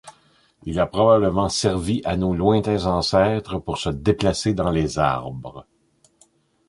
Il 0.63 0.79
a 0.79 0.87
probablement 0.87 1.47
servi 1.47 2.01
à 2.05 2.17
nos 2.17 2.33
lointains 2.33 2.87
ancêtres 2.87 3.59
pour 3.59 3.77
se 3.77 3.89
déplacer 3.89 4.55
dans 4.55 4.71
les 4.71 4.97
arbres. 4.97 5.67